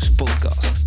[0.00, 0.84] Podcast.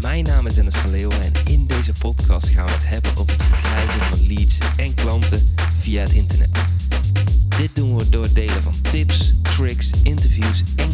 [0.00, 3.32] Mijn naam is Dennis van Leeuwen en in deze podcast gaan we het hebben over
[3.32, 6.48] het verkrijgen van leads en klanten via het internet.
[7.56, 10.90] Dit doen we door het delen van tips, tricks, interviews en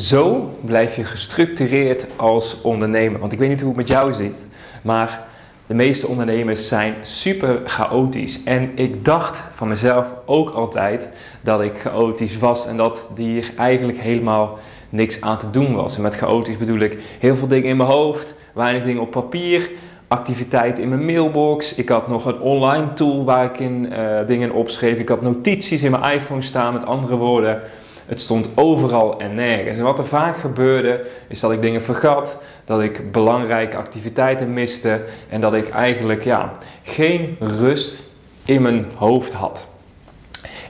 [0.00, 3.20] Zo blijf je gestructureerd als ondernemer.
[3.20, 4.46] Want ik weet niet hoe het met jou zit,
[4.82, 5.26] maar
[5.66, 8.42] de meeste ondernemers zijn super chaotisch.
[8.42, 11.08] En ik dacht van mezelf ook altijd
[11.40, 15.96] dat ik chaotisch was en dat hier eigenlijk helemaal niks aan te doen was.
[15.96, 19.70] En met chaotisch bedoel ik heel veel dingen in mijn hoofd, weinig dingen op papier,
[20.08, 21.74] activiteiten in mijn mailbox.
[21.74, 24.98] Ik had nog een online tool waar ik in uh, dingen opschreef.
[24.98, 27.62] Ik had notities in mijn iPhone staan, met andere woorden.
[28.10, 29.78] Het stond overal en nergens.
[29.78, 35.00] En wat er vaak gebeurde, is dat ik dingen vergat, dat ik belangrijke activiteiten miste
[35.28, 38.02] en dat ik eigenlijk ja, geen rust
[38.44, 39.66] in mijn hoofd had.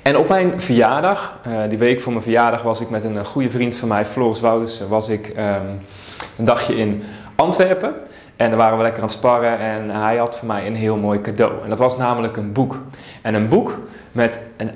[0.02, 3.50] En op mijn verjaardag, uh, die week voor mijn verjaardag, was ik met een goede
[3.50, 5.36] vriend van mij, Floris Wouders, was ik um,
[6.38, 7.02] een dagje in
[7.34, 7.94] Antwerpen.
[8.36, 10.96] En daar waren we lekker aan het sparren en hij had voor mij een heel
[10.96, 11.62] mooi cadeau.
[11.62, 12.80] En dat was namelijk een boek.
[13.22, 13.78] En een boek
[14.12, 14.70] met een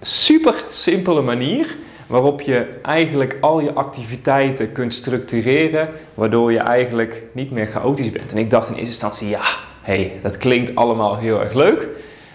[0.00, 1.76] super simpele manier
[2.14, 8.32] waarop je eigenlijk al je activiteiten kunt structureren, waardoor je eigenlijk niet meer chaotisch bent.
[8.32, 9.42] En ik dacht in eerste instantie, ja,
[9.82, 11.86] hé, hey, dat klinkt allemaal heel erg leuk,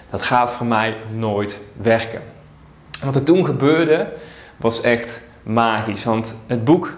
[0.09, 2.22] dat gaat voor mij nooit werken.
[3.00, 4.07] En wat er toen gebeurde,
[4.57, 6.97] was echt magisch, want het boek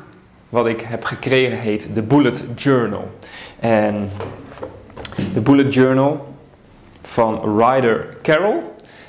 [0.50, 3.12] wat ik heb gekregen heet The Bullet Journal.
[3.60, 4.10] En
[5.34, 6.36] de Bullet Journal
[7.02, 8.60] van Ryder Carroll.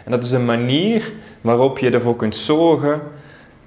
[0.05, 3.01] En dat is een manier waarop je ervoor kunt zorgen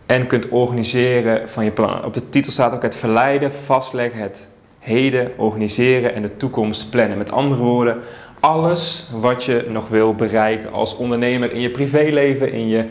[0.05, 2.05] en kunt organiseren van je plan.
[2.05, 4.47] Op de titel staat ook het verleiden, vastleggen, het
[4.79, 7.17] heden, organiseren en de toekomst plannen.
[7.17, 7.97] Met andere woorden,
[8.39, 12.83] alles wat je nog wil bereiken als ondernemer in je privéleven, in je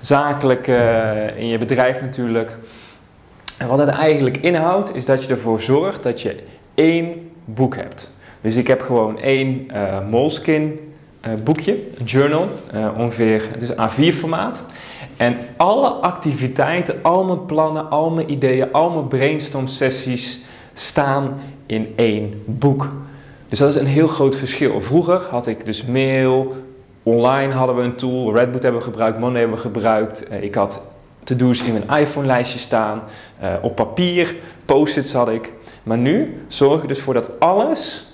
[0.00, 0.76] zakelijke,
[1.36, 2.50] in je bedrijf natuurlijk.
[3.58, 6.36] En wat het eigenlijk inhoudt, is dat je ervoor zorgt dat je
[6.74, 8.10] één boek hebt.
[8.40, 10.72] Dus ik heb gewoon één uh, Moleskine uh,
[11.44, 14.62] boekje, een journal, uh, ongeveer, het is A4 formaat.
[15.16, 21.92] En alle activiteiten, al mijn plannen, al mijn ideeën, al mijn brainstorm sessies staan in
[21.96, 22.90] één boek.
[23.48, 24.80] Dus dat is een heel groot verschil.
[24.80, 26.54] Vroeger had ik dus mail,
[27.02, 30.26] online hadden we een tool, Redboot hebben we gebruikt, Monday hebben we gebruikt.
[30.40, 30.82] Ik had
[31.24, 33.02] to-do's in mijn iPhone-lijstje staan,
[33.62, 35.52] op papier, post-its had ik.
[35.82, 38.04] Maar nu zorg ik dus voor dat alles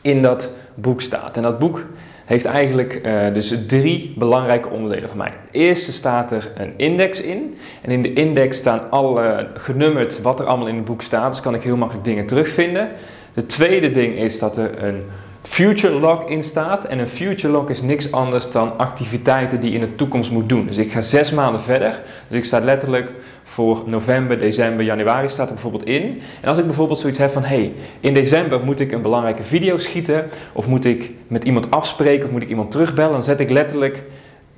[0.00, 1.36] in dat boek staat.
[1.36, 1.82] En dat boek
[2.24, 5.32] heeft eigenlijk uh, dus drie belangrijke onderdelen van mij.
[5.44, 7.56] Het eerste staat er een index in.
[7.82, 11.32] En in de index staan alle genummerd wat er allemaal in het boek staat.
[11.32, 12.88] Dus kan ik heel makkelijk dingen terugvinden.
[13.34, 15.02] De tweede ding is dat er een
[15.46, 16.84] future log in staat.
[16.84, 20.48] En een future log is niks anders dan activiteiten die je in de toekomst moet
[20.48, 20.66] doen.
[20.66, 22.02] Dus ik ga zes maanden verder.
[22.28, 23.12] Dus ik sta letterlijk
[23.42, 26.20] voor november, december, januari staat er bijvoorbeeld in.
[26.40, 29.78] En als ik bijvoorbeeld zoiets heb van, hey, in december moet ik een belangrijke video
[29.78, 30.26] schieten.
[30.52, 33.12] Of moet ik met iemand afspreken of moet ik iemand terugbellen.
[33.12, 34.02] Dan zet ik letterlijk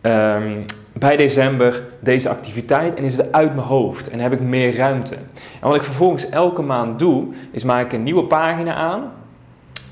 [0.03, 4.77] um, bij december deze activiteit en is het uit mijn hoofd en heb ik meer
[4.77, 5.15] ruimte.
[5.61, 9.13] En wat ik vervolgens elke maand doe, is maak ik een nieuwe pagina aan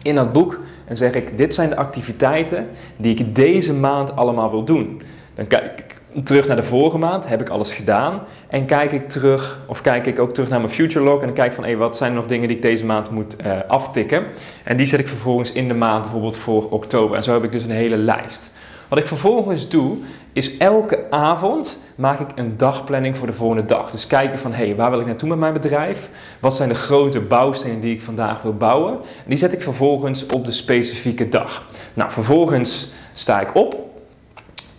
[0.05, 2.67] in dat boek en zeg ik: Dit zijn de activiteiten
[2.97, 5.03] die ik deze maand allemaal wil doen.
[5.35, 5.95] Dan kijk ik
[6.25, 8.21] terug naar de vorige maand, heb ik alles gedaan.
[8.49, 11.35] En kijk ik terug, of kijk ik ook terug naar mijn future log en dan
[11.35, 14.25] kijk van: wat zijn er nog dingen die ik deze maand moet uh, aftikken?
[14.65, 17.17] En die zet ik vervolgens in de maand bijvoorbeeld voor oktober.
[17.17, 18.53] En zo heb ik dus een hele lijst.
[18.89, 19.97] Wat ik vervolgens doe,
[20.33, 23.91] is elke avond maak ik een dagplanning voor de volgende dag.
[23.91, 26.09] Dus kijken van, hé, hey, waar wil ik naartoe met mijn bedrijf?
[26.41, 28.93] Wat zijn de grote bouwstenen die ik vandaag wil bouwen?
[28.93, 31.67] En die zet ik vervolgens op de specifieke dag.
[31.95, 33.77] Nou, vervolgens sta ik op,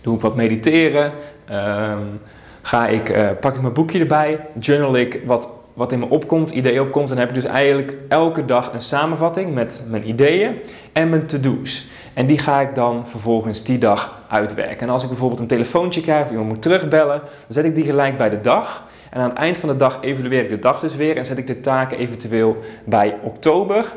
[0.00, 1.12] doe ik wat mediteren,
[1.50, 2.20] um,
[2.62, 6.50] ga ik, uh, pak ik mijn boekje erbij, journal ik wat wat in me opkomt,
[6.50, 10.54] idee opkomt, dan heb ik dus eigenlijk elke dag een samenvatting met mijn ideeën
[10.92, 11.86] en mijn to-do's.
[12.14, 14.86] En die ga ik dan vervolgens die dag uitwerken.
[14.86, 17.84] En als ik bijvoorbeeld een telefoontje krijg of iemand moet terugbellen, dan zet ik die
[17.84, 18.84] gelijk bij de dag.
[19.10, 21.38] En aan het eind van de dag evalueer ik de dag dus weer en zet
[21.38, 23.96] ik de taken eventueel bij oktober.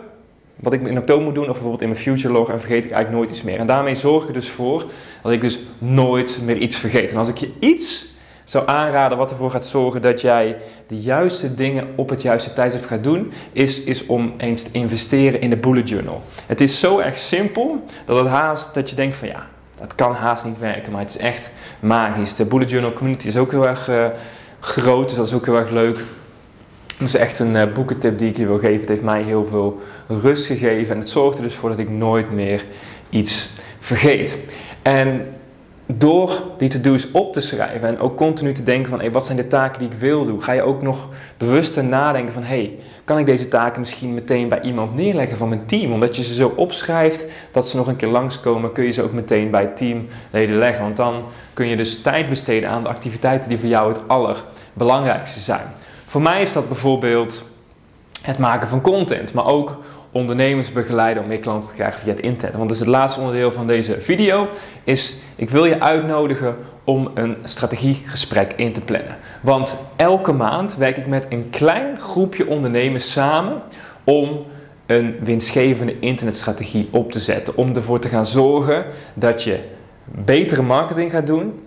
[0.55, 2.91] Wat ik in oktober moet doen, of bijvoorbeeld in mijn future log, en vergeet ik
[2.91, 3.59] eigenlijk nooit iets meer.
[3.59, 4.85] En daarmee zorg ik dus voor
[5.23, 7.11] dat ik dus nooit meer iets vergeet.
[7.11, 8.08] En als ik je iets
[8.49, 10.57] zou aanraden wat ervoor gaat zorgen dat jij
[10.87, 15.41] de juiste dingen op het juiste tijdstip gaat doen, is, is om eens te investeren
[15.41, 16.21] in de bullet journal.
[16.45, 19.47] Het is zo erg simpel dat het haast dat je denkt van ja,
[19.79, 22.33] dat kan haast niet werken, maar het is echt magisch.
[22.33, 24.05] De Bullet Journal community is ook heel erg uh,
[24.59, 25.97] groot, dus dat is ook heel erg leuk.
[26.97, 28.79] Dat is echt een uh, boekentip die ik je wil geven.
[28.79, 31.89] Het heeft mij heel veel rust gegeven en het zorgt er dus voor dat ik
[31.89, 32.65] nooit meer
[33.09, 33.49] iets
[33.79, 34.37] vergeet.
[34.81, 35.27] En
[35.93, 39.37] door die to-do's op te schrijven en ook continu te denken van hey, wat zijn
[39.37, 41.07] de taken die ik wil doen, ga je ook nog
[41.37, 45.65] bewuster nadenken van hey, kan ik deze taken misschien meteen bij iemand neerleggen van mijn
[45.65, 45.93] team?
[45.93, 49.13] Omdat je ze zo opschrijft dat ze nog een keer langskomen, kun je ze ook
[49.13, 50.83] meteen bij teamleden leggen.
[50.83, 55.39] Want dan kun je dus tijd besteden aan de activiteiten die voor jou het allerbelangrijkste
[55.39, 55.65] zijn.
[56.05, 57.43] Voor mij is dat bijvoorbeeld
[58.21, 59.77] het maken van content, maar ook
[60.11, 62.55] ondernemers begeleiden om meer klanten te krijgen via het internet.
[62.55, 64.47] Want dat is het laatste onderdeel van deze video.
[64.83, 69.17] Is ik wil je uitnodigen om een strategiegesprek in te plannen.
[69.41, 73.61] Want elke maand werk ik met een klein groepje ondernemers samen
[74.03, 74.45] om
[74.85, 77.55] een winstgevende internetstrategie op te zetten.
[77.57, 79.59] Om ervoor te gaan zorgen dat je
[80.05, 81.59] betere marketing gaat doen,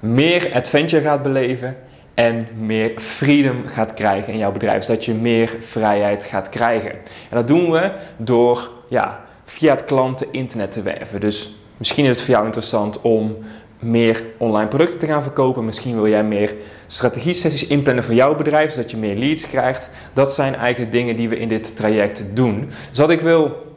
[0.00, 1.76] meer adventure gaat beleven
[2.14, 4.84] en meer freedom gaat krijgen in jouw bedrijf.
[4.84, 6.90] Zodat je meer vrijheid gaat krijgen.
[6.90, 11.20] En dat doen we door ja, via het klanten internet te werven.
[11.20, 13.36] Dus misschien is het voor jou interessant om
[13.78, 15.64] meer online producten te gaan verkopen.
[15.64, 16.54] Misschien wil jij meer
[16.86, 19.90] strategie-sessies inplannen voor jouw bedrijf, zodat je meer leads krijgt.
[20.12, 22.70] Dat zijn eigenlijk dingen die we in dit traject doen.
[22.88, 23.70] Dus wat ik wil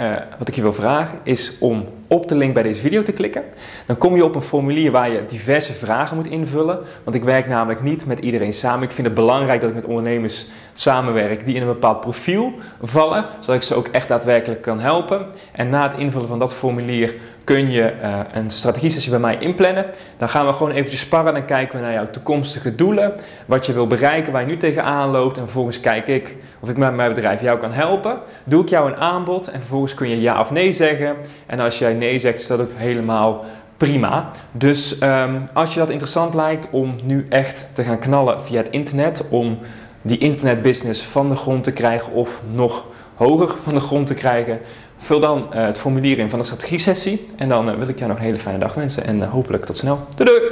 [0.00, 3.12] uh, wat ik je wil vragen is om op de link bij deze video te
[3.12, 3.42] klikken.
[3.86, 6.78] Dan kom je op een formulier waar je diverse vragen moet invullen.
[7.04, 8.82] Want ik werk namelijk niet met iedereen samen.
[8.82, 13.26] Ik vind het belangrijk dat ik met ondernemers samenwerk die in een bepaald profiel vallen,
[13.40, 15.26] zodat ik ze ook echt daadwerkelijk kan helpen.
[15.52, 17.14] En na het invullen van dat formulier
[17.44, 19.86] kun je uh, een strategie-sessie bij mij inplannen.
[20.16, 23.12] Dan gaan we gewoon eventjes sparren en kijken we naar jouw toekomstige doelen,
[23.46, 25.36] wat je wil bereiken, waar je nu tegenaan loopt.
[25.36, 28.18] En vervolgens kijk ik of ik met mijn bedrijf jou kan helpen.
[28.44, 31.16] Doe ik jou een aanbod en vervolgens kun je ja of nee zeggen.
[31.46, 33.44] En als jij nee zegt, is dat ook helemaal
[33.76, 34.30] prima.
[34.52, 38.70] Dus um, als je dat interessant lijkt om nu echt te gaan knallen via het
[38.70, 39.58] internet, om
[40.02, 42.84] die internetbusiness van de grond te krijgen of nog
[43.14, 44.60] hoger van de grond te krijgen,
[44.96, 47.24] vul dan uh, het formulier in van de strategie-sessie.
[47.36, 49.64] En dan uh, wil ik jou nog een hele fijne dag wensen en uh, hopelijk
[49.64, 50.06] tot snel.
[50.14, 50.50] Doei doei!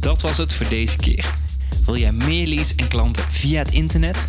[0.00, 1.34] Dat was het voor deze keer.
[1.86, 4.28] Wil jij meer leads en klanten via het internet?